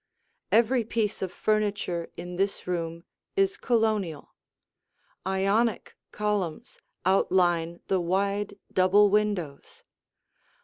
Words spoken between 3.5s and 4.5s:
Colonial.